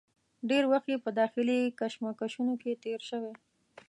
ډېر 0.49 0.63
وخت 0.71 0.87
یې 0.91 0.97
په 1.05 1.09
داخلي 1.19 1.59
کشمکشونو 1.79 2.53
کې 2.61 2.79
تېر 2.83 2.99
شوی. 3.09 3.33